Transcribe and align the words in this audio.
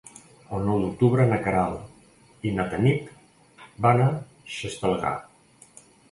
El 0.57 0.63
nou 0.67 0.79
d'octubre 0.83 1.25
na 1.31 1.35
Queralt 1.47 2.47
i 2.51 2.53
na 2.55 2.65
Tanit 2.71 3.11
van 3.87 4.01
a 4.05 4.07
Xestalgar. 4.55 5.13